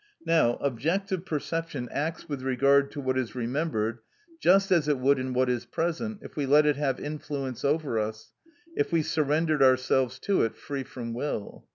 [0.25, 3.99] Now, objective perception acts with regard to what is remembered
[4.39, 7.99] just as it would in what is present, if we let it have influence over
[7.99, 8.31] us,
[8.75, 11.67] if we surrendered ourselves to it free from will.